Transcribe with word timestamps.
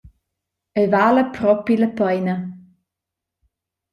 Ei 0.79 0.87
vala 0.93 1.23
propi 1.35 1.73
la 1.81 1.89
peina. 1.99 2.35